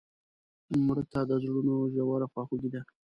مړه 0.85 1.03
ته 1.11 1.19
د 1.29 1.31
زړونو 1.43 1.73
ژوره 1.93 2.27
خواخوږي 2.31 2.69
ده 2.73 2.81